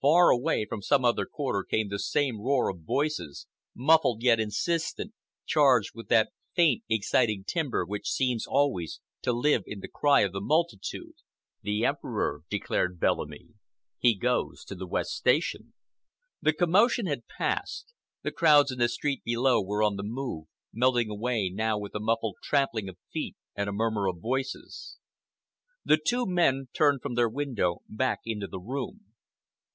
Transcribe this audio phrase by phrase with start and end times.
[0.00, 5.12] Far away from some other quarter came the same roar of voices, muffled yet insistent,
[5.44, 10.32] charged with that faint, exciting timbre which seems always to live in the cry of
[10.32, 11.16] the multitude.
[11.60, 13.48] "The Emperor," declared Bellamy.
[13.98, 15.74] "He goes to the West station."
[16.40, 17.92] The commotion had passed.
[18.22, 22.00] The crowds in the street below were on the move, melting away now with a
[22.00, 24.98] muffled trampling of feet and a murmur of voices.
[25.84, 29.00] The two men turned from their window back into the room.